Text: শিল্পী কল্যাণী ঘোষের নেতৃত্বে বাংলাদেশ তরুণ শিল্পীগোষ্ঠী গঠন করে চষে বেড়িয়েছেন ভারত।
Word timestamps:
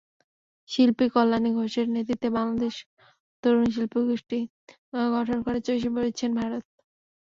শিল্পী 0.69 1.05
কল্যাণী 1.13 1.51
ঘোষের 1.55 1.87
নেতৃত্বে 1.95 2.29
বাংলাদেশ 2.37 2.75
তরুণ 3.43 3.65
শিল্পীগোষ্ঠী 3.71 4.39
গঠন 5.13 5.37
করে 5.45 5.59
চষে 5.65 5.89
বেড়িয়েছেন 5.95 6.31
ভারত। 6.39 6.63